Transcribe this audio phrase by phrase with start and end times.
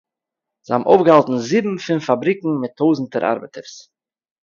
[0.65, 3.75] זיי האָבן אויפגעהאַלטן זיבן פון פאַבריקן מיט טויזנטער אַרבעטערס